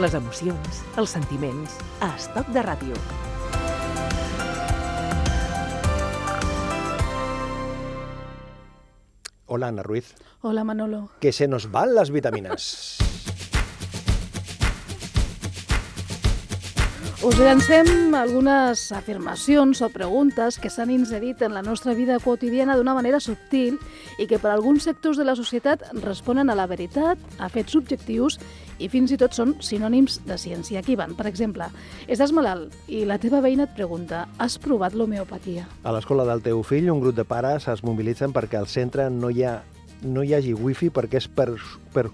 [0.00, 2.96] les emocions, els sentiments, a Estoc de Ràdio.
[9.46, 10.14] Hola, Ana Ruiz.
[10.40, 11.10] Hola, Manolo.
[11.20, 12.98] Que se nos van las vitaminas.
[17.20, 22.94] Us llancem algunes afirmacions o preguntes que s'han inserit en la nostra vida quotidiana d'una
[22.96, 23.74] manera subtil
[24.16, 28.38] i que per alguns sectors de la societat responen a la veritat, a fets subjectius
[28.80, 30.80] i fins i tot són sinònims de ciència.
[30.80, 31.68] Aquí van, per exemple,
[32.08, 35.66] estàs malalt i la teva veïna et pregunta has provat l'homeopatia?
[35.84, 39.28] A l'escola del teu fill, un grup de pares es mobilitzen perquè al centre no
[39.28, 39.58] hi ha
[40.02, 41.48] no hi hagi wifi perquè és per,
[41.94, 42.06] per,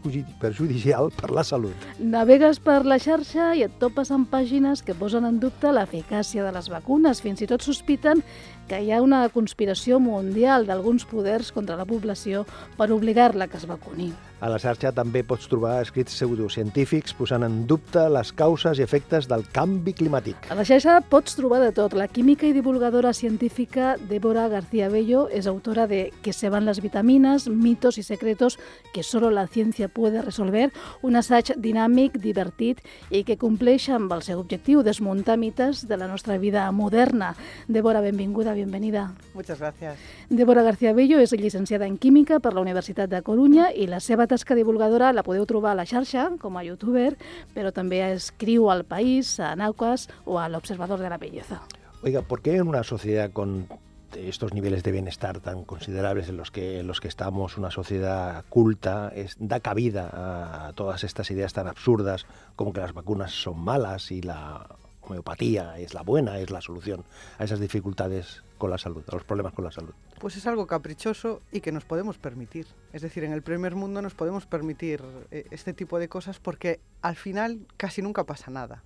[0.43, 1.89] perjudicial per la salut.
[1.99, 6.53] Navegues per la xarxa i et topes amb pàgines que posen en dubte l'eficàcia de
[6.57, 7.23] les vacunes.
[7.25, 8.25] Fins i tot sospiten
[8.69, 13.69] que hi ha una conspiració mundial d'alguns poders contra la població per obligar-la que es
[13.71, 14.11] vacuni.
[14.37, 19.25] A la xarxa també pots trobar escrits pseudocientífics posant en dubte les causes i efectes
[19.31, 20.51] del canvi climàtic.
[20.53, 21.95] A la xarxa pots trobar de tot.
[21.97, 26.83] La química i divulgadora científica Débora García Bello és autora de Que se van las
[26.83, 28.59] vitaminas, mitos y secretos
[28.93, 34.21] que solo la ciència puede resolver, un assaig dinàmic, divertit i que compleix amb el
[34.21, 37.35] seu objectiu, desmuntar mites de la nostra vida moderna.
[37.69, 39.15] Débora, benvinguda, bienvenida.
[39.33, 39.97] Muchas gracias.
[40.29, 44.26] Débora García Bello és llicenciada en Química per la Universitat de Coruña i la seva
[44.27, 47.17] tasca divulgadora la podeu trobar a la xarxa com a youtuber,
[47.55, 51.63] però també escriu al País, a Naucas o a l'Observador de la Belleza.
[52.03, 53.67] Oiga, ¿por qué en una sociedad con
[54.15, 58.45] estos niveles de bienestar tan considerables en los que, en los que estamos, una sociedad
[58.49, 63.61] culta, es, da cabida a todas estas ideas tan absurdas como que las vacunas son
[63.61, 64.67] malas y la
[65.03, 67.05] homeopatía es la buena, es la solución
[67.39, 69.93] a esas dificultades con la salud, a los problemas con la salud?
[70.19, 72.67] Pues es algo caprichoso y que nos podemos permitir.
[72.93, 76.81] Es decir, en el primer mundo nos podemos permitir eh, este tipo de cosas porque
[77.03, 78.83] al final casi nunca pasa nada.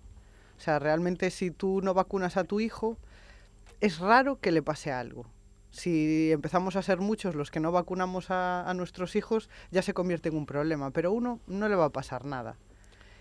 [0.57, 2.99] O sea, realmente si tú no vacunas a tu hijo,
[3.81, 5.27] es raro que le pase algo.
[5.71, 9.95] Si empezamos a ser muchos los que no vacunamos a, a nuestros hijos, ya se
[9.95, 12.57] convierte en un problema, pero uno no le va a pasar nada.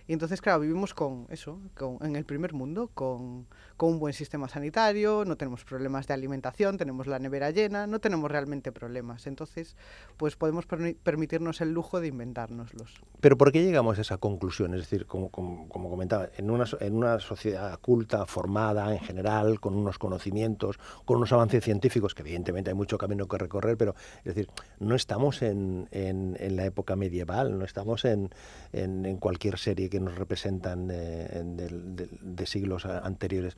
[0.09, 3.45] Y entonces, claro, vivimos con eso, con, en el primer mundo, con,
[3.77, 7.99] con, un buen sistema sanitario, no tenemos problemas de alimentación, tenemos la nevera llena, no
[7.99, 9.27] tenemos realmente problemas.
[9.27, 9.75] Entonces,
[10.17, 13.03] pues podemos per permitirnos el lujo de inventárnoslos.
[13.19, 14.73] Pero ¿por qué llegamos a esa conclusión?
[14.73, 19.59] Es decir, como, como, como comentaba, en una, en una sociedad culta, formada en general,
[19.59, 23.93] con unos conocimientos, con unos avances científicos, que evidentemente hay mucho camino que recorrer, pero
[24.23, 24.49] es decir,
[24.79, 28.31] no estamos en, en, en la época medieval, no estamos en,
[28.73, 33.55] en cualquier serie que nos representan de, de, de, de, siglos anteriores,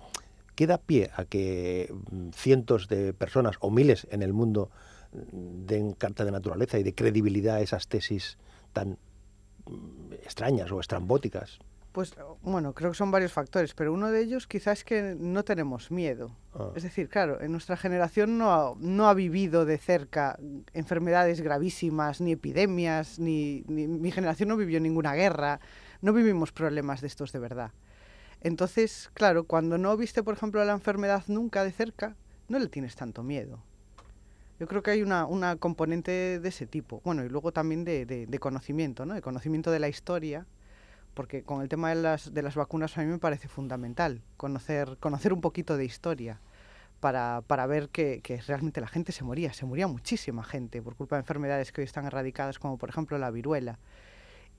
[0.56, 1.94] ¿qué da pie a que
[2.34, 4.70] cientos de personas o miles en el mundo
[5.12, 8.38] den carta de naturaleza y de credibilidad a esas tesis
[8.74, 8.98] tan
[10.24, 11.60] extrañas o estrambóticas?
[11.92, 15.44] Pues bueno, creo que son varios factores, pero uno de ellos quizás es que no
[15.44, 16.32] tenemos miedo.
[16.54, 16.70] Ah.
[16.74, 20.40] Es decir, claro, en nuestra generación no ha, no ha vivido de cerca
[20.74, 25.60] enfermedades gravísimas, ni epidemias, ni, ni mi generación no vivió ninguna guerra,
[26.02, 27.72] no vivimos problemas de estos de verdad.
[28.42, 32.16] Entonces, claro, cuando no viste, por ejemplo, la enfermedad nunca de cerca,
[32.50, 33.60] no le tienes tanto miedo.
[34.60, 37.02] Yo creo que hay una, una componente de ese tipo.
[37.04, 39.14] Bueno, y luego también de, de, conocimiento, ¿no?
[39.14, 40.46] De conocimiento de la historia,
[41.14, 44.98] porque con el tema de las, de las vacunas a mí me parece fundamental conocer,
[45.00, 46.42] conocer un poquito de historia
[47.00, 50.96] para, para ver que, que, realmente la gente se moría, se moría muchísima gente por
[50.96, 53.80] culpa de enfermedades que hoy están erradicadas, como por ejemplo la viruela.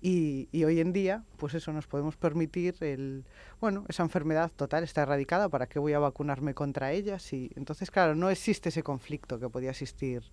[0.05, 3.25] Y, y, hoy en día, pues eso, nos podemos permitir el,
[3.61, 7.19] bueno, esa enfermedad total está erradicada, ¿para qué voy a vacunarme contra ella?
[7.31, 10.25] Y entonces, claro, no existe ese conflicto que podía existir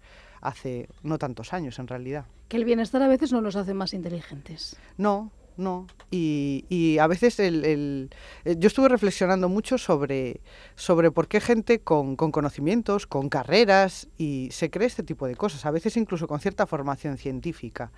[0.42, 2.26] hace no tantos años en realidad.
[2.48, 4.76] Que el bienestar a veces no nos hace más inteligentes.
[4.98, 5.86] No, no.
[6.12, 8.10] Y, y a veces el, el,
[8.44, 10.42] el, yo estuve reflexionando mucho sobre,
[10.76, 15.36] sobre por qué gente con, con, conocimientos, con carreras, y se cree este tipo de
[15.36, 17.92] cosas, a veces incluso con cierta formación científica.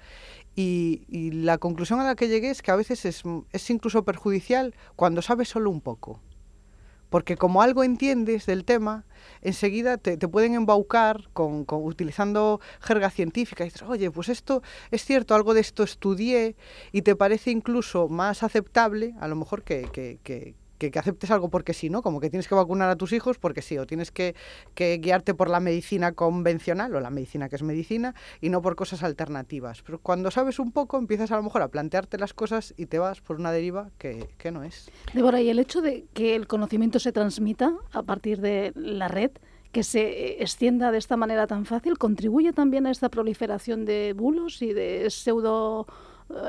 [0.56, 4.04] Y, y la conclusión a la que llegué es que a veces es, es incluso
[4.04, 6.20] perjudicial cuando sabes solo un poco
[7.12, 9.04] porque como algo entiendes del tema,
[9.42, 13.66] enseguida te, te pueden embaucar con, con, utilizando jerga científica.
[13.66, 16.56] Y dices, oye, pues esto es cierto, algo de esto estudié
[16.94, 21.30] y te parece incluso más aceptable, a lo mejor que, que, que que, que, aceptes
[21.30, 22.02] algo porque sí, ¿no?
[22.02, 24.34] Como que tienes que vacunar a tus hijos porque sí, o tienes que,
[24.74, 28.76] que, guiarte por la medicina convencional o la medicina que es medicina y no por
[28.76, 29.84] cosas alternativas.
[29.84, 32.98] Pero cuando sabes un poco empiezas a lo mejor a plantearte las cosas y te
[32.98, 34.90] vas por una deriva que, que no es.
[35.14, 39.32] Débora, ¿y el hecho de que el conocimiento se transmita a partir de la red?
[39.72, 44.62] que se extienda de esta manera tan fácil, ¿contribuye también a esta proliferación de bulos
[44.62, 45.94] y de pseudo eh,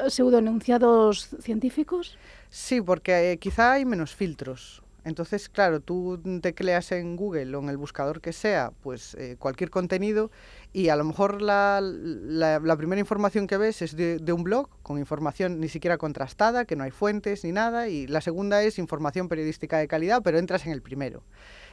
[0.09, 2.17] pseudoenunciados científicos?
[2.51, 4.83] Sí, porque eh, quizá hay menos filtros.
[5.05, 9.69] Entonces, claro, tú tecleas en Google o en el buscador que sea, pues eh, cualquier
[9.69, 10.31] contenido
[10.73, 14.69] y a lo mejor la, la, primera información que ves es de, de, un blog
[14.83, 18.79] con información ni siquiera contrastada, que no hay fuentes ni nada, y la segunda es
[18.79, 21.25] información periodística de calidad, pero entras en el primero.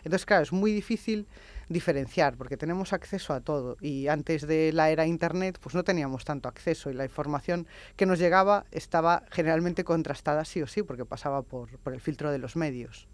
[0.04, 1.28] Entonces, claro, es muy difícil
[1.70, 6.26] diferenciar porque tenemos acceso a todo y antes de la era Internet pues no teníamos
[6.26, 11.06] tanto acceso y la información que nos llegaba estaba generalmente contrastada sí o sí porque
[11.06, 13.08] pasaba por, por el filtro de los medios.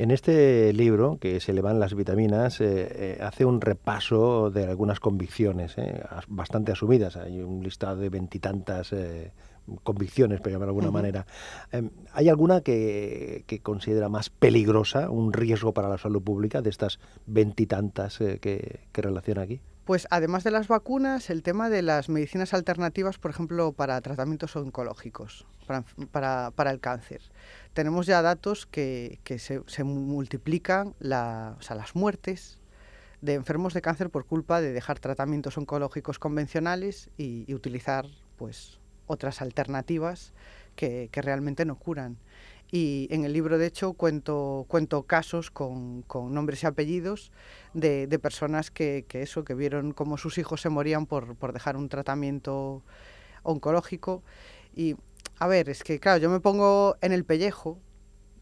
[0.00, 4.64] En este libro, que se le van las vitaminas, eh, eh, hace un repaso de
[4.64, 7.16] algunas convicciones, eh, bastante asumidas.
[7.16, 8.94] Hay un listado de veintitantas
[9.82, 11.26] convicciones, por llamarlo de alguna manera.
[11.72, 16.98] Em, ¿Hay alguna que, considera más peligrosa, un riesgo para la salud pública de estas
[17.26, 19.60] veintitantas eh, que, que relaciona aquí?
[19.84, 24.54] Pues además de las vacunas, el tema de las medicinas alternativas, por ejemplo, para tratamientos
[24.54, 25.46] oncológicos,
[26.12, 27.22] para, para, el cáncer.
[27.72, 32.60] Tenemos ya datos que, que se, se, multiplican la, o sea, las muertes
[33.20, 38.06] de enfermos de cáncer por culpa de dejar tratamientos oncológicos convencionales y, y utilizar
[38.36, 38.79] pues
[39.10, 40.32] otras alternativas
[40.76, 42.16] que, que, realmente no curan.
[42.70, 47.32] Y en el libro, de hecho, cuento, cuento casos con, con nombres y apellidos
[47.74, 51.52] de, de personas que, que, eso, que vieron cómo sus hijos se morían por, por
[51.52, 52.84] dejar un tratamiento
[53.42, 54.22] oncológico.
[54.74, 54.94] Y,
[55.40, 57.78] a ver, es que, claro, yo me pongo en el pellejo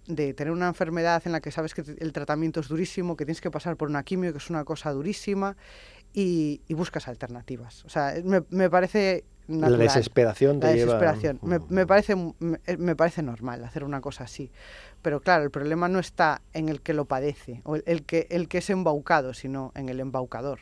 [0.09, 3.41] de tener una enfermedad en la que sabes que el tratamiento es durísimo, que tienes
[3.41, 5.57] que pasar por una quimio, que es una cosa durísima,
[6.13, 7.85] y, y buscas alternativas.
[7.85, 11.39] O sea, me, me parece la desesperación te la desesperación.
[11.43, 14.51] Me, me, parece, me, me, parece normal hacer una cosa así.
[15.01, 18.27] Pero claro, el problema no está en el que lo padece o el, el, que,
[18.31, 20.59] el que es embaucado, sino en el embaucador.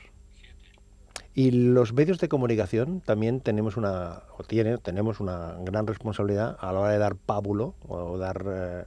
[1.35, 6.73] Y los medios de comunicación también tenemos una, o tiene, tenemos una gran responsabilidad a
[6.73, 8.85] la hora de dar pábulo o dar eh,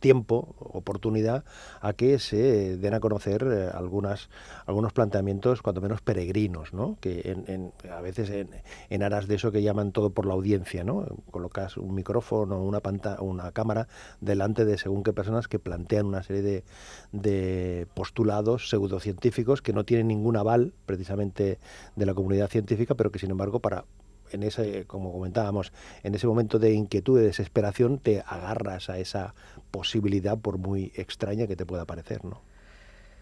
[0.00, 1.44] tiempo, oportunidad
[1.80, 4.30] a que se den a conocer eh, algunas,
[4.66, 6.98] algunos planteamientos cuanto menos peregrinos, ¿no?
[7.00, 10.84] que en, en, a veces en, aras de eso que llaman todo por la audiencia,
[10.84, 11.06] ¿no?
[11.30, 13.88] colocas un micrófono, una pantalla, una cámara
[14.20, 16.64] delante de según qué personas que plantean una serie de,
[17.12, 21.58] de postulados pseudocientíficos que no tienen ningún aval precisamente
[21.96, 23.84] de la comunidad científica, pero que sin embargo para
[24.32, 29.34] en ese, como comentábamos, en ese momento de inquietud, de desesperación, te agarras a esa
[29.70, 32.40] posibilidad, por muy extraña que te pueda parecer, ¿no?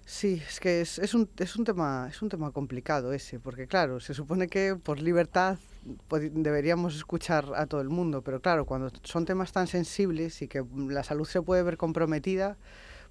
[0.07, 3.69] Sí, es que es, es, un, es, un tema, es un tema complicado ese, porque
[3.69, 5.59] claro, se supone que por libertad
[6.33, 10.65] deberíamos escuchar a todo el mundo, pero claro, cuando son temas tan sensibles y que
[10.89, 12.57] la salud se puede ver comprometida,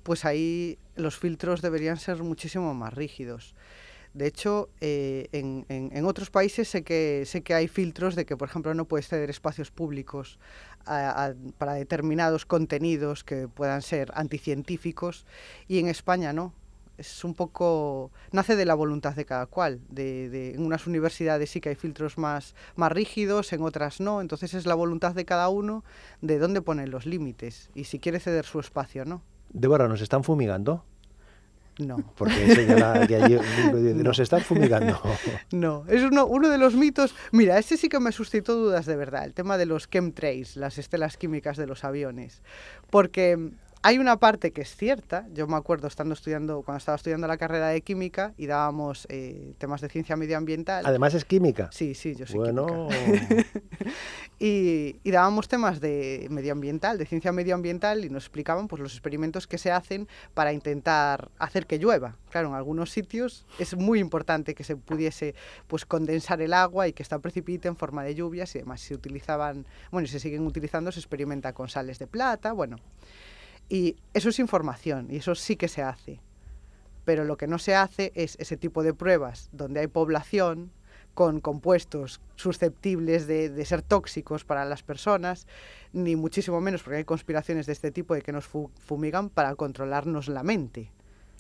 [0.04, 3.56] pues ahí los filtros deberían ser muchísimo más rígidos.
[4.13, 8.25] De hecho, eh, en, en, en, otros países sé que, sé que hay filtros de
[8.25, 10.39] que, por ejemplo, no puedes ceder espacios públicos
[10.85, 15.25] a, para determinados contenidos que puedan ser anticientíficos
[15.67, 16.53] y en España no.
[16.97, 18.11] Es un poco.
[18.33, 19.79] nace de la voluntad de cada cual.
[19.88, 24.19] De, de, en unas universidades sí que hay filtros más, más rígidos, en otras no.
[24.19, 25.85] Entonces es la voluntad de cada uno
[26.21, 29.21] de dónde ponen los límites y si quiere ceder su espacio o no.
[29.51, 30.83] Débora, ¿nos están fumigando?
[31.79, 31.97] No.
[32.17, 33.39] Porque señala que allí
[33.95, 34.23] nos no.
[34.23, 35.01] están fumigando.
[35.51, 37.15] No, es uno, uno de los mitos.
[37.31, 40.77] Mira, este sí que me suscitó dudas de verdad, el tema de los chemtrails, las
[40.77, 42.41] estelas químicas de los aviones.
[42.89, 45.25] Porque hay una parte que es cierta.
[45.33, 49.53] Yo me acuerdo estando estudiando, cuando estaba estudiando la carrera de química y dábamos eh,
[49.57, 50.86] temas de ciencia medioambiental.
[50.86, 51.69] Además es química.
[51.71, 52.89] Sí, sí, yo soy bueno.
[52.89, 53.45] química.
[54.39, 59.48] y, y, dábamos temas de medioambiental, de ciencia medioambiental y nos explicaban pues los experimentos
[59.48, 62.17] que se hacen para intentar hacer que llueva.
[62.31, 65.36] Claro, en algunos sitios es muy importante que se pudiese
[65.67, 68.81] pues condensar el agua y que esta precipite en forma de lluvias y demás.
[68.81, 72.75] Se utilizaban, bueno, y se siguen utilizando, se experimenta con sales de plata, bueno.
[73.69, 76.19] Y eso es información y eso sí que se hace.
[77.05, 80.71] Pero lo que no se hace es ese tipo de pruebas donde hay población
[81.13, 85.47] con compuestos susceptibles de, de, ser tóxicos para las personas,
[85.91, 90.27] ni muchísimo menos porque hay conspiraciones de este tipo de que nos fumigan para controlarnos
[90.29, 90.91] la mente.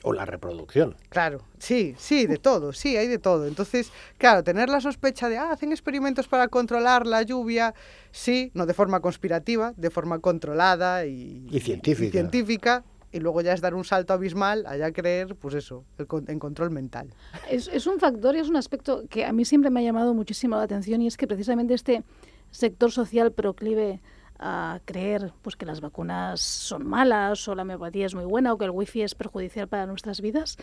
[0.03, 0.95] O la reproducción.
[1.09, 3.47] Claro, sí, sí, de todo, sí, hay de todo.
[3.47, 7.73] Entonces, claro, tener la sospecha de, ah, hacen experimentos para controlar la lluvia,
[8.11, 12.07] sí, no de forma conspirativa, de forma controlada y, y científica.
[12.07, 16.07] Y científica y luego ya es dar un salto abismal allá creer, pues eso, el,
[16.27, 17.09] en control mental.
[17.49, 20.13] Es, es un factor y es un aspecto que a mí siempre me ha llamado
[20.13, 22.03] muchísimo la atención y es que precisamente este
[22.51, 24.01] sector social proclive
[24.39, 28.57] a creer pues que las vacunas son malas o la homeopatía es muy buena o
[28.57, 30.57] que el wifi es perjudicial para nuestras vidas.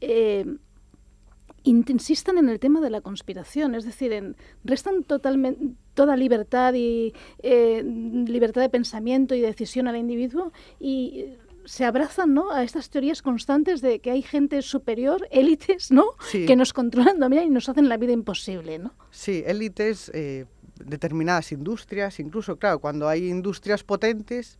[0.00, 0.46] Eh,
[1.64, 7.12] insistan en el tema de la conspiración, es decir, en, restan totalmente toda libertad y
[7.42, 11.34] eh, libertad de pensamiento y decisión al individuo y
[11.66, 12.50] se abrazan ¿no?
[12.50, 16.04] a estas teorías constantes de que hay gente superior, élites, ¿no?
[16.30, 18.78] que nos controlan, dominan y nos hacen la vida imposible.
[18.78, 18.94] ¿no?
[19.10, 20.46] Sí, élites, eh,
[20.84, 24.58] determinadas industrias, incluso, claro, cuando hay industrias potentes,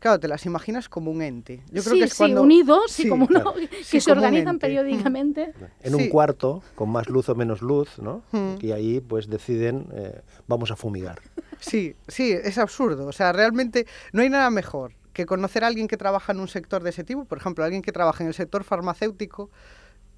[0.00, 1.62] claro, te las imaginas como un ente.
[1.70, 2.42] Yo creo que es cuando...
[2.42, 3.54] unidos y como uno,
[3.90, 5.52] que se organizan periódicamente.
[5.82, 8.22] En un cuarto, con más luz o menos luz, ¿no?
[8.60, 11.20] Y ahí pues deciden, eh, vamos a fumigar.
[11.60, 13.06] Sí, sí, es absurdo.
[13.06, 16.48] O sea, realmente no hay nada mejor que conocer a alguien que trabaja en un
[16.48, 19.50] sector de ese tipo, por ejemplo, alguien que trabaja en el sector farmacéutico,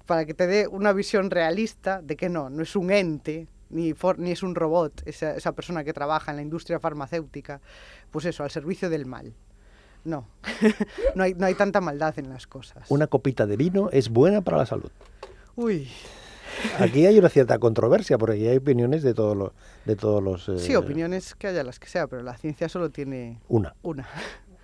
[0.05, 3.93] para que te dé una visión realista de que no, no es un ente, ni,
[4.17, 7.61] ni es un robot, esa, esa persona que trabaja en la industria farmacéutica,
[8.11, 9.33] pues eso, al servicio del mal.
[10.03, 10.27] No,
[11.15, 12.89] no, hay, no hay tanta maldad en las cosas.
[12.89, 14.91] Una copita de vino es buena para la salud.
[15.55, 15.87] Uy.
[16.79, 19.53] Aquí hay una cierta controversia, porque hay opiniones de, todo lo,
[19.85, 20.49] de todos los...
[20.49, 23.39] Eh, sí, opiniones que haya las que sea, pero la ciencia solo tiene...
[23.47, 23.75] Una.
[23.81, 24.07] Una.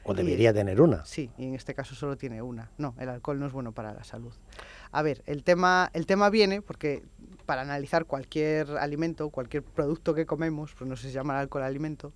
[0.03, 1.05] O debería tener una.
[1.05, 2.71] Sí, y en este caso solo tiene una.
[2.77, 4.33] No, el alcohol no es bueno para la salud.
[4.91, 7.03] A ver, el tema, el tema viene porque
[7.45, 11.63] para analizar cualquier alimento, cualquier producto que comemos, pues no sé si se llama alcohol
[11.63, 12.13] alimento,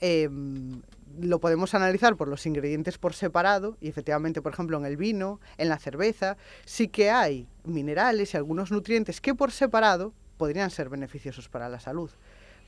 [0.00, 0.80] em,
[1.20, 5.40] lo podemos analizar por los ingredientes por separado y efectivamente, por ejemplo, en el vino,
[5.58, 10.88] en la cerveza, sí que hay minerales y algunos nutrientes que por separado podrían ser
[10.88, 12.10] beneficiosos para la salud.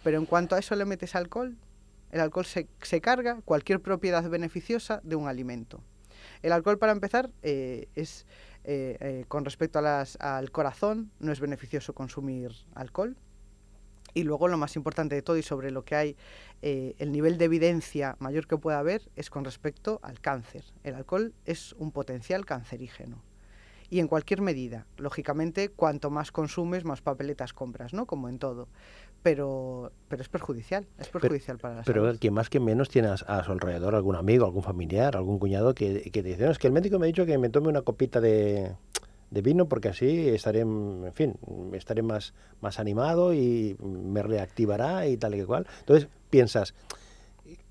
[0.03, 1.57] Pero en cuanto a eso le metes alcohol,
[2.11, 5.83] el alcohol se, carga cualquier propiedad beneficiosa de un alimento.
[6.43, 8.27] El alcohol, para empezar, eh, es
[8.65, 13.17] eh, eh, con respecto al corazón, no es beneficioso consumir alcohol.
[14.15, 16.17] Y luego lo más importante de todo y sobre lo que hay,
[16.61, 20.65] eh, el nivel de evidencia mayor que pueda haber es con respecto al cáncer.
[20.85, 23.23] El alcohol es un potencial cancerígeno.
[23.89, 28.07] Y en cualquier medida, lógicamente, cuanto más consumes, más papeletas compras, ¿no?
[28.07, 28.69] Como en todo.
[29.23, 32.19] Pero, pero es perjudicial, es perjudicial para la pero salud.
[32.21, 36.11] Pero más que menos tiene a, su alrededor algún amigo, algún familiar, algún cuñado que,
[36.11, 37.83] que te dice, no, es que el médico me ha dicho que me tome una
[37.83, 38.73] copita de,
[39.33, 41.35] de vino porque así estaré, en fin,
[41.73, 45.67] estaré más, más animado y me reactivará y tal y cual.
[45.81, 46.75] Entonces piensas,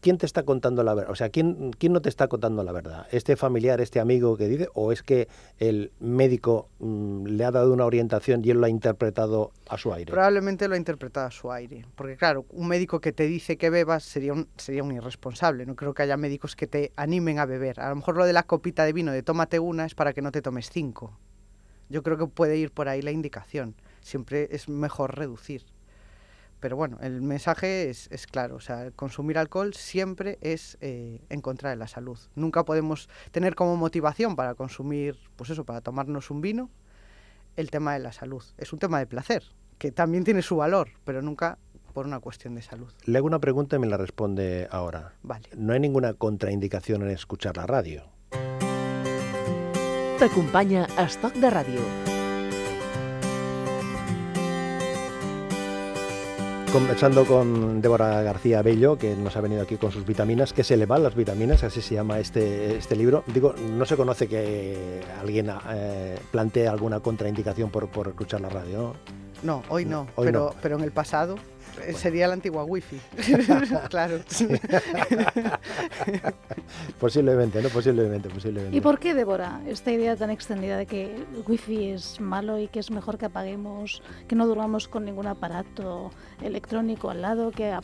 [0.02, 1.12] ¿quién te está contando la verdad?
[1.12, 3.08] O sea, ¿quién, ¿quién no te está contando la verdad?
[3.12, 4.70] ¿Este familiar, este amigo que dice?
[4.74, 5.28] ¿O es que
[5.60, 9.94] el médico mm, le ha dado una orientación y él lo ha interpretado a su
[9.94, 10.12] aire?
[10.12, 11.86] Probablemente lo ha interpretado a su aire.
[11.96, 15.66] Porque claro, un médico que te dice que bebas sería un, sería un irresponsable.
[15.66, 17.80] No creo que haya médicos que te animen a beber.
[17.80, 20.22] A lo mejor lo de la copita de vino de tómate una es para que
[20.22, 21.18] no te tomes cinco.
[21.90, 23.76] Yo creo que puede ir por ahí la indicación.
[24.02, 25.64] Siempre es mejor reducir.
[26.62, 31.72] Pero bueno, el mensaje es, claro, o sea, consumir alcohol siempre es eh, en contra
[31.72, 32.20] de la salud.
[32.36, 36.70] Nunca podemos tener como motivación para consumir, pues eso, para tomarnos un vino,
[37.56, 38.44] el tema de la salud.
[38.60, 39.44] Es un tema de placer,
[39.80, 41.58] que también tiene su valor, pero nunca
[41.94, 42.94] por una cuestión de salud.
[43.06, 45.16] Le hago una pregunta y me la responde ahora.
[45.24, 45.50] Vale.
[45.58, 48.04] No hay ninguna contraindicación en escuchar la radio.
[50.20, 52.11] T'acompanya Estoc de Ràdio.
[56.72, 60.78] Conversando con Débora García Bello, que nos ha venido aquí con sus vitaminas, que se
[60.78, 63.26] le van las vitaminas, así se llama este, este libro.
[63.28, 68.78] Digo, no se conoce que alguien eh, plantee alguna contraindicación por, por escuchar la radio,
[68.78, 68.94] ¿no?
[69.44, 71.36] No, hoy no, pero, pero en el pasado
[71.86, 73.00] eh, sería la antigua wifi.
[73.90, 74.20] claro.
[77.00, 77.70] posiblemente, ¿no?
[77.70, 78.78] Posiblemente, posiblemente.
[78.78, 82.68] ¿Y por qué, Débora, esta idea tan extendida de que el wifi es malo y
[82.68, 86.12] que es mejor que apaguemos, que no durmamos con ningún aparato
[86.42, 87.76] electrónico al lado, que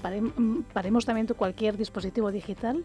[0.74, 2.84] paremos también cualquier dispositivo digital?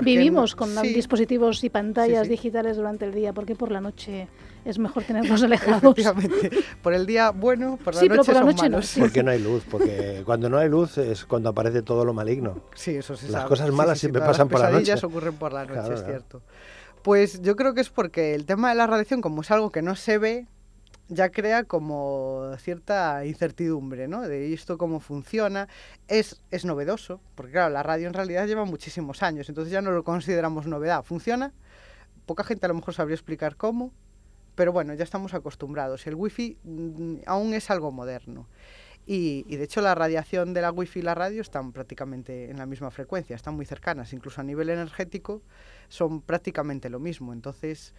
[0.00, 4.28] Vivimos con dispositivos y pantallas digitales durante el día, porque por la noche
[4.64, 5.94] es mejor tenerlos alejados.
[6.82, 10.22] Por el día bueno, por la noche por son No, Porque no hay luz, porque
[10.26, 12.62] cuando no hay luz es cuando aparece todo lo maligno.
[12.74, 14.92] Sí, eso se Las cosas malas siempre pasan por la noche.
[14.92, 16.42] Las ocurren por la noche, es cierto.
[17.02, 19.82] Pues yo creo que es porque el tema de la radiación, como es algo que
[19.82, 20.46] no se ve,
[21.14, 24.22] ya crea como cierta incertidumbre, ¿no?
[24.22, 25.68] De esto cómo funciona.
[26.08, 29.90] Es, es novedoso, porque claro, la radio en realidad lleva muchísimos años, entonces ya no
[29.90, 31.04] lo consideramos novedad.
[31.04, 31.52] Funciona,
[32.26, 33.92] poca gente a lo mejor sabría explicar cómo,
[34.54, 36.06] pero bueno, ya estamos acostumbrados.
[36.06, 38.48] El wifi mm, aún es algo moderno.
[39.04, 42.58] Y, y, de hecho la radiación de la wifi y la radio están prácticamente en
[42.58, 45.42] la misma frecuencia, están muy cercanas, incluso a nivel energético
[45.88, 47.32] son prácticamente lo mismo.
[47.32, 47.94] Entonces,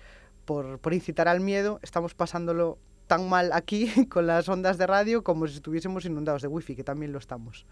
[0.46, 5.24] por, por incitar al miedo, estamos pasándolo tan mal aquí con las ondas de radio
[5.24, 7.66] como si estuviésemos inundados de wifi, que también lo estamos.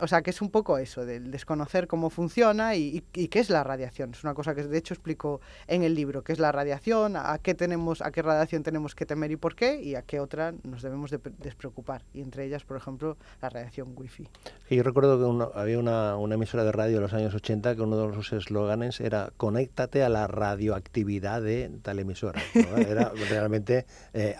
[0.00, 3.64] O sea, que es un poco eso, del desconocer cómo funciona y, qué es la
[3.64, 4.10] radiación.
[4.12, 7.38] Es una cosa que de hecho explico en el libro, qué es la radiación, a
[7.38, 10.54] qué tenemos, a qué radiación tenemos que temer y por qué, y a qué otra
[10.62, 12.02] nos debemos de despreocupar.
[12.14, 14.28] Y entre ellas, por ejemplo, la radiación wifi.
[14.68, 18.14] yo recuerdo que había una, emisora de radio en los años 80 que uno de
[18.14, 22.40] sus eslóganes era conéctate a la radioactividad de tal emisora.
[22.90, 24.36] Era realmente eh,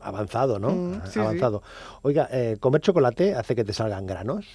[0.00, 0.70] avanzado, ¿no?
[0.70, 1.62] Mm, avanzado.
[2.02, 4.46] Oiga, eh, ¿comer chocolate hace que te salgan granos?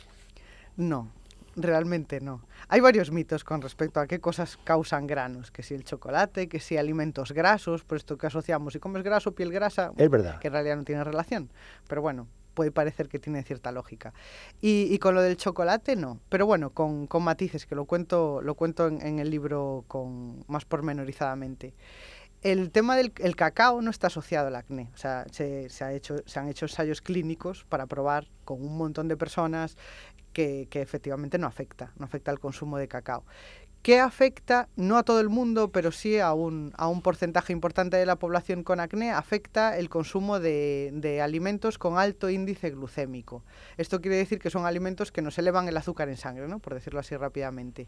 [0.78, 1.12] No,
[1.56, 2.44] realmente no.
[2.70, 6.60] Hay varios mitos con respecto a qué cosas causan granos, que si el chocolate, que
[6.60, 10.40] si alimentos grasos, por esto que asociamos, si comes graso, piel grasa, es verdad.
[10.40, 11.50] que en realidad no tiene relación.
[11.88, 14.14] Pero bueno, puede parecer que tiene cierta lógica.
[14.62, 16.20] Y, con lo del chocolate, no.
[16.30, 21.74] Pero bueno, con, matices, que lo cuento, lo cuento en, el libro con, más pormenorizadamente
[22.44, 24.90] el tema del cacao no está asociado al acné.
[24.94, 29.08] O sea, se, ha hecho, se han hecho ensayos clínicos para probar con un montón
[29.08, 29.76] de personas
[30.34, 33.24] que, efectivamente no afecta, no afecta al consumo de cacao.
[33.82, 34.68] ¿Qué afecta?
[34.76, 38.18] No a todo el mundo, pero sí a un, a un porcentaje importante de la
[38.18, 43.44] población con acné, afecta el consumo de, alimentos con alto índice glucémico.
[43.78, 46.60] Esto quiere decir que son alimentos que nos elevan el azúcar en sangre, ¿no?
[46.60, 47.88] por decirlo así rápidamente.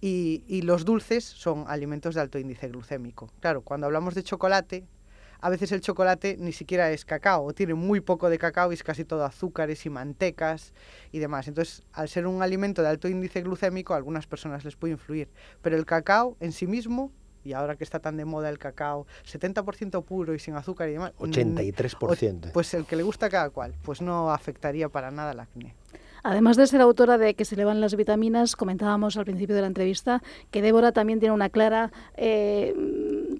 [0.00, 3.30] Y, y los dulces son alimentos de alto índice glucémico.
[3.40, 4.84] Claro, cuando hablamos de chocolate,
[5.40, 8.82] a veces el chocolate ni siquiera es cacao, tiene muy poco de cacao y es
[8.82, 10.72] casi todo azúcares y mantecas
[11.12, 11.48] y demás.
[11.48, 15.28] Entonces, al ser un alimento de alto índice glucémico, a algunas personas les puede influir.
[15.62, 19.06] Pero el cacao en sí mismo y ahora que está tan de moda el cacao,
[19.24, 21.12] 70% puro y sin azúcar y demás.
[21.18, 22.52] 83%.
[22.52, 25.74] Pues el que le gusta cada cual, pues no afectaría para nada al acné.
[26.22, 29.66] Además de ser autora de Que se elevan las vitaminas, comentábamos al principio de la
[29.66, 32.74] entrevista que Débora también tiene una clara eh,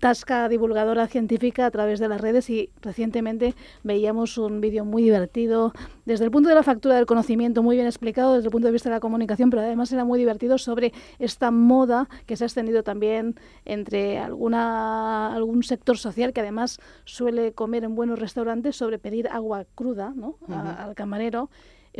[0.00, 5.72] tasca divulgadora científica a través de las redes y recientemente veíamos un vídeo muy divertido
[6.06, 8.72] desde el punto de la factura del conocimiento, muy bien explicado desde el punto de
[8.72, 12.46] vista de la comunicación, pero además era muy divertido sobre esta moda que se ha
[12.46, 18.98] extendido también entre alguna, algún sector social que además suele comer en buenos restaurantes sobre
[18.98, 20.36] pedir agua cruda ¿no?
[20.48, 21.50] al camarero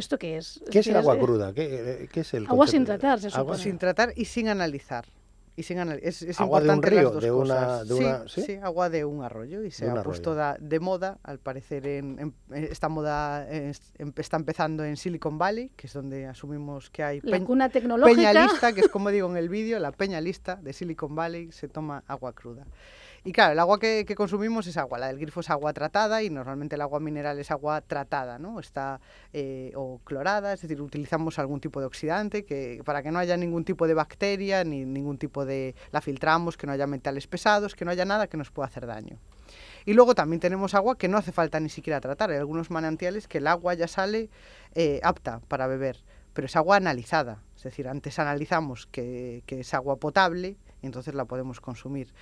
[0.00, 0.62] ¿Esto qué es?
[0.71, 1.52] ¿Qué es el agua cruda?
[1.52, 5.06] ¿Qué, es el Agua sin tratar, Agua sin tratar y sin analizar.
[5.56, 8.54] Y sin es, es agua importante de un río, de una, de sí, ¿sí?
[8.63, 13.47] agua de un arroyo y se ha puesto de moda, al parecer en, esta moda
[13.50, 18.17] está empezando en Silicon Valley, que es donde asumimos que hay la cuna tecnológica.
[18.17, 21.52] peña lista, que es como digo en el vídeo, la peña lista de Silicon Valley
[21.52, 22.65] se toma agua cruda.
[23.23, 26.30] Y claro, el agua que, consumimos es agua, la del grifo es agua tratada y
[26.30, 28.59] normalmente el agua mineral es agua tratada, ¿no?
[28.59, 29.00] Está
[29.35, 33.37] eh, o clorada, es decir, utilizamos algún tipo de oxidante que para que no haya
[33.37, 37.75] ningún tipo de bacteria ni ningún tipo de la filtramos, que no haya metales pesados,
[37.75, 39.19] que no haya nada que nos pueda hacer daño.
[39.85, 42.30] Y luego también tenemos agua que no hace falta ni siquiera tratar.
[42.30, 44.30] Hay algunos manantiales que el agua ya sale
[44.75, 46.02] eh, apta para beber,
[46.33, 47.43] pero es agua analizada.
[47.54, 52.12] Es decir, antes analizamos que, que es agua potable y entonces la podemos consumir.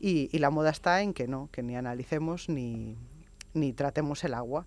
[0.00, 2.96] Y, la moda está en que no, que ni analicemos ni,
[3.54, 4.66] ni tratemos el agua.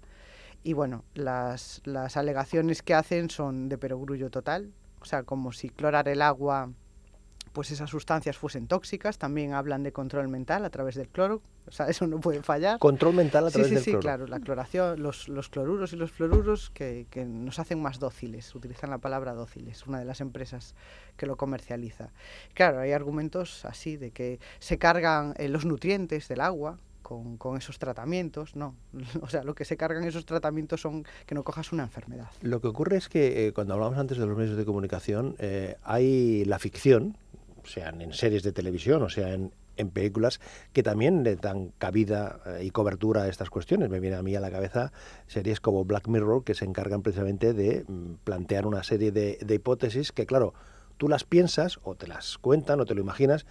[0.64, 5.70] Y bueno, las, las alegaciones que hacen son de perogrullo total, o sea, como si
[5.70, 6.72] clorar el agua
[7.56, 9.18] pues esas sustancias fuesen tóxicas.
[9.18, 11.42] También hablan de control mental a través del cloro.
[11.68, 12.78] O sea, eso no puede fallar.
[12.78, 14.02] Control mental a través sí, del sí, cloro.
[14.02, 14.28] Sí, claro.
[14.28, 18.54] La cloración, los, los cloruros y los fluoruros que, que, nos hacen más dóciles.
[18.54, 20.76] Utilizan la palabra dóciles, una de las empresas
[21.16, 22.12] que lo comercializa.
[22.54, 27.56] Claro, hay argumentos así de que se cargan eh, los nutrientes del agua, con, con,
[27.56, 28.76] esos tratamientos, no.
[29.22, 32.30] O sea, lo que se cargan esos tratamientos son que no cojas una enfermedad.
[32.42, 35.78] Lo que ocurre es que eh, cuando hablamos antes de los medios de comunicación, eh,
[35.84, 37.16] hay la ficción,
[37.66, 39.52] sean en series de televisión o sea en,
[39.94, 40.40] películas
[40.72, 43.90] que también le dan cabida eh, y cobertura a estas cuestiones.
[43.90, 44.94] Me viene a mí a la cabeza
[45.28, 49.56] series como Black Mirror que se encargan precisamente de mm, plantear una serie de, de
[49.56, 50.54] hipótesis que, claro,
[50.98, 53.46] tú las piensas o te las cuentan o te lo imaginas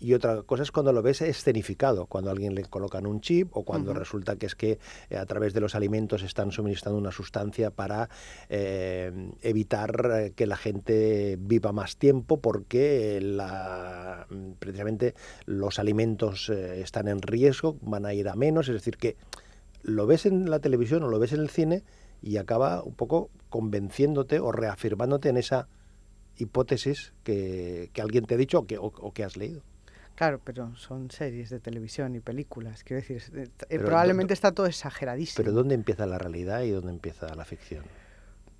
[0.00, 3.56] y otra cosa es cuando lo ves escenificado, cuando a alguien le colocan un chip
[3.56, 4.78] o cuando resulta que es que
[5.10, 8.08] eh, a través de los alimentos están suministrando una sustancia para
[8.48, 14.26] eh, evitar eh, que la gente viva más tiempo porque la,
[14.60, 15.14] precisamente
[15.46, 19.16] los alimentos están en riesgo, van a ir a menos, es decir, que
[19.82, 21.82] lo ves en la televisión o lo ves en el cine
[22.22, 25.68] y acaba un poco convenciéndote o reafirmándote en esa
[26.36, 29.62] hipótesis que, alguien te ha dicho que, o que has leído.
[30.18, 32.82] Claro, pero son series de televisión y películas.
[32.82, 33.22] Quiero decir,
[33.68, 35.44] eh, probablemente está todo exageradísimo.
[35.44, 37.84] Pero ¿dónde empieza la realidad y dónde empieza la ficción?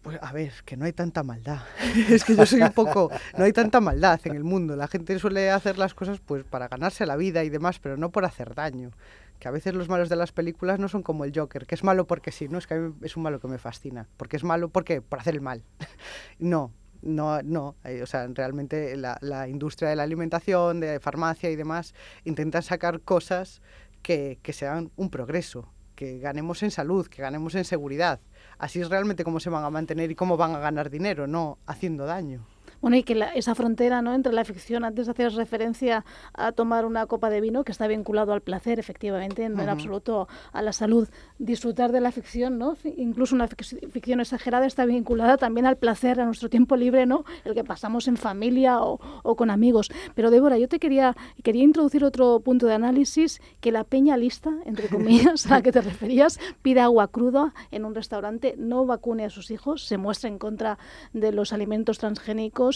[0.03, 1.59] Pues a ver, que no hay tanta maldad.
[2.11, 3.11] es que yo soy un poco...
[3.37, 4.77] No hay tanta maldad en el mundo.
[4.77, 8.13] La gente suele hacer las cosas pues para ganarse la vida y demás, pero no
[8.13, 8.93] por hacer daño.
[9.41, 11.83] que a veces los malos de las películas no son como el Joker, que es
[11.83, 14.37] malo porque sí, no es que a mí es un malo que me fascina, porque
[14.37, 15.65] es malo porque por hacer el mal.
[16.39, 21.51] no, no, no, eh, o sea, realmente la, la, industria de la alimentación, de farmacia
[21.51, 23.63] y demás intentan sacar cosas
[24.03, 28.21] que, que sean un progreso, que ganemos en salud, que ganemos en seguridad.
[28.59, 31.59] Así es realmente cómo se van a mantener y cómo van a ganar dinero, no
[31.67, 32.47] haciendo daño.
[32.81, 34.15] Bueno, y que esa frontera ¿no?
[34.15, 38.33] entre la ficción, antes hacías referencia a tomar una copa de vino, que está vinculado
[38.33, 41.09] al placer, efectivamente, no en absoluto a la salud.
[41.39, 42.77] Disfrutar de la ficción, ¿no?
[42.85, 47.25] incluso una ficción exagerada, está vinculada también al placer, a nuestro tiempo libre, ¿no?
[47.45, 49.91] el que pasamos en familia o, o con amigos.
[50.15, 54.53] Pero Débora, yo te quería, quería introducir otro punto de análisis, que la peña lista,
[54.65, 59.25] entre comillas, a la que te referías, pida agua cruda en un restaurante, no vacune
[59.25, 60.79] a sus hijos, se muestra en contra
[61.13, 62.68] de los alimentos transgénicos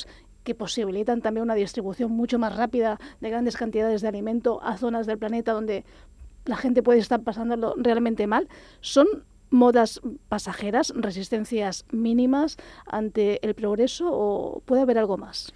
[0.45, 5.07] que posibilitan también una distribución mucho más rápida de grandes cantidades de alimento a zonas
[5.07, 5.85] del planeta donde
[6.45, 8.49] la gente puede estar pasándolo realmente mal,
[8.81, 9.07] son
[9.51, 15.53] modas pasajeras, resistencias mínimas ante el progreso o puede haber algo más?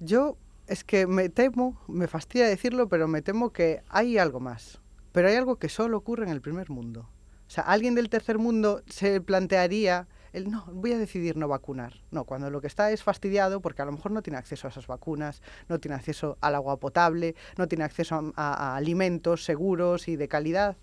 [0.00, 0.36] Yo
[0.66, 4.80] es que me temo, me fastidia decirlo, pero me temo que hay algo más.
[5.12, 7.08] Pero hay algo que solo ocurre en el primer mundo.
[7.46, 10.06] O sea, alguien del tercer mundo se plantearía
[10.46, 11.94] no, voy a decidir no vacunar.
[12.10, 14.70] No, cuando lo que está es fastidiado porque a lo mejor no tiene acceso a
[14.70, 20.16] esas vacunas, no tiene acceso al agua potable, no tiene acceso a, alimentos seguros y
[20.16, 20.76] de calidad.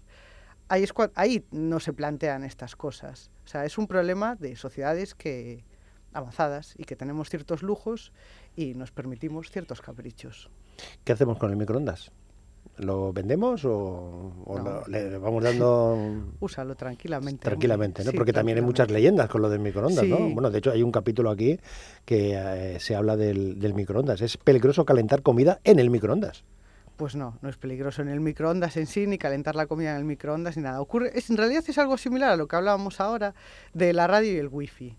[0.68, 3.30] Ahí, ahí no se plantean estas cosas.
[3.46, 5.64] O sea, es un problema de sociedades que
[6.14, 8.14] avanzadas y que tenemos ciertos lujos
[8.56, 10.50] y nos permitimos ciertos caprichos.
[11.04, 12.12] ¿Qué hacemos con el microondas?
[12.78, 15.98] ¿Lo vendemos o, le vamos dando...?
[16.40, 17.44] Úsalo tranquilamente.
[17.44, 18.12] Tranquilamente, ¿no?
[18.12, 20.30] Porque también hay muchas leyendas con lo del microondas, ¿no?
[20.30, 21.60] Bueno, de hecho hay un capítulo aquí
[22.04, 24.22] que eh, se habla del, del microondas.
[24.22, 26.44] ¿Es peligroso calentar comida en el microondas?
[26.98, 29.98] Pues no, no es peligroso en el microondas en sí, ni calentar la comida en
[29.98, 30.80] el microondas, ni nada.
[30.80, 33.36] Ocurre, es, en realidad es algo similar a lo que hablábamos ahora
[33.74, 34.96] de la radio y el wifi.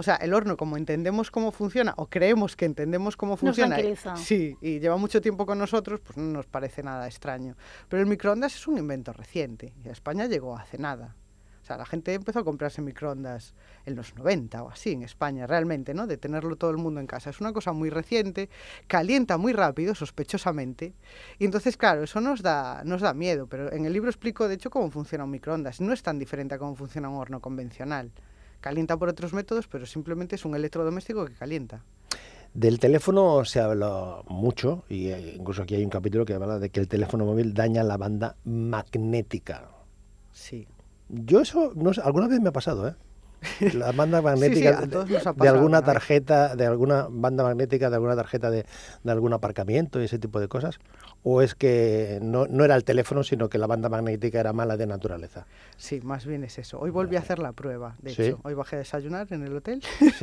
[0.00, 3.76] O sea, el horno, como entendemos cómo funciona, o creemos que entendemos cómo funciona,
[4.16, 7.54] sí, y lleva mucho tiempo con nosotros, pues no nos parece nada extraño.
[7.86, 11.16] Pero el microondas es un invento reciente, y a España llegó hace nada.
[11.62, 13.52] O sea, la gente empezó a comprarse microondas
[13.84, 16.06] en los 90 o así en España, realmente, ¿no?
[16.06, 17.28] De tenerlo todo el mundo en casa.
[17.28, 18.48] Es una cosa muy reciente,
[18.86, 20.94] calienta muy rápido, sospechosamente.
[21.38, 23.48] Y entonces, claro, eso nos da, nos da miedo.
[23.48, 25.82] Pero en el libro explico, de hecho, cómo funciona un microondas.
[25.82, 28.10] No es tan diferente a cómo funciona un horno convencional
[28.60, 31.82] calienta por otros métodos, pero simplemente es un electrodoméstico que calienta.
[32.54, 36.70] Del teléfono se habla mucho, y eh, incluso aquí hay un capítulo que habla de
[36.70, 39.70] que el teléfono móvil daña la banda magnética.
[40.32, 40.66] Sí.
[41.08, 42.94] Yo eso, no alguna vez me ha pasado, ¿eh?
[43.74, 48.64] la banda magnética de, alguna tarjeta, de alguna banda magnética, de alguna tarjeta de,
[49.06, 50.78] algún aparcamiento y ese tipo de cosas?
[51.22, 54.86] ¿O es que no, era el teléfono, sino que la banda magnética era mala de
[54.86, 55.46] naturaleza?
[55.76, 56.78] Sí, más bien es eso.
[56.78, 58.40] Hoy volví a hacer la prueba, de hecho.
[58.42, 59.82] Hoy bajé a desayunar en el hotel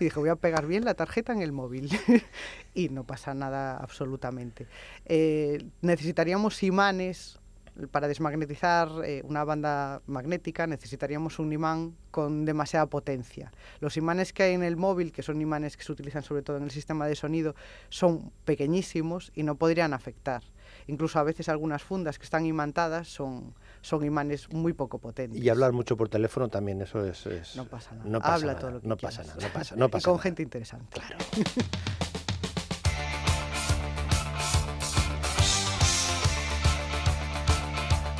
[0.00, 1.90] y dije, voy a pegar bien la tarjeta en el móvil.
[2.74, 4.66] y no pasa nada absolutamente.
[5.04, 7.38] Eh, necesitaríamos imanes
[7.86, 13.52] para desmagnetizar eh, una banda magnética necesitaríamos un imán con demasiada potencia.
[13.80, 16.56] Los imanes que hay en el móvil, que son imanes que se utilizan sobre todo
[16.56, 17.54] en el sistema de sonido,
[17.88, 20.42] son pequeñísimos y no podrían afectar.
[20.86, 25.40] Incluso a veces algunas fundas que están imantadas son, son imanes muy poco potentes.
[25.40, 27.56] Y hablar mucho por teléfono también, eso es...
[27.56, 28.18] no pasa nada.
[28.22, 30.98] Habla todo lo que no pasa nada, no pasa, no pasa y con gente interesante.
[30.98, 31.16] Claro.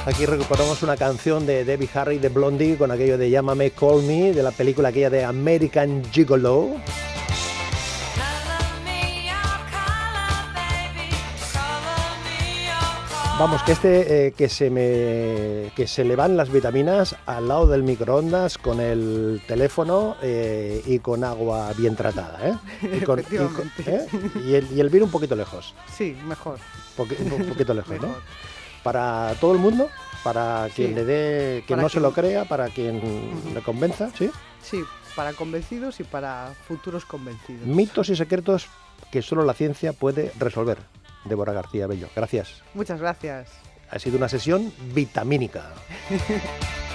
[0.08, 4.32] Aquí recuperamos una canción de Debbie Harry de Blondie con aquello de Llámame Call Me,
[4.32, 6.76] de la película aquella de American Gigolo.
[13.38, 17.66] Vamos, que este eh, que se me que se le van las vitaminas al lado
[17.66, 22.54] del microondas con el teléfono eh, y con agua bien tratada, ¿eh?
[22.96, 24.06] Y, con, ¿eh?
[24.46, 25.74] y, el, y, el, vino un poquito lejos.
[25.94, 26.58] Sí, mejor.
[26.96, 28.14] un poquito lejos, ¿no?
[28.82, 29.88] Para todo el mundo,
[30.24, 33.00] para quien le dé, quien no se lo crea, para quien
[33.54, 34.30] le convenza, ¿sí?
[34.62, 34.82] Sí,
[35.16, 37.66] para convencidos y para futuros convencidos.
[37.66, 38.68] Mitos y secretos
[39.10, 40.78] que solo la ciencia puede resolver.
[41.24, 42.62] Débora García Bello, gracias.
[42.74, 43.50] Muchas gracias.
[43.90, 45.72] Ha sido una sesión vitamínica.